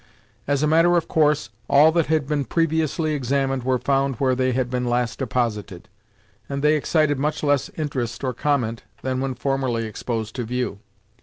[0.47, 4.51] As a matter of course, all that had been previously examined were found where they
[4.51, 5.89] had been last deposited,
[6.49, 10.79] and they excited much less interest or comment than when formerly exposed to view.